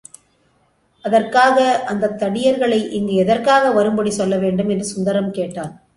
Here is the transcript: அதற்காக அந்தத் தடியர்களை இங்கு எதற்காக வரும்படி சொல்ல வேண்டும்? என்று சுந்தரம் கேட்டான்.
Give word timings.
அதற்காக 1.05 1.57
அந்தத் 1.85 2.23
தடியர்களை 2.23 2.89
இங்கு 2.89 3.13
எதற்காக 3.13 3.71
வரும்படி 3.71 4.09
சொல்ல 4.09 4.37
வேண்டும்? 4.37 4.69
என்று 4.69 4.85
சுந்தரம் 4.85 5.31
கேட்டான். 5.31 5.73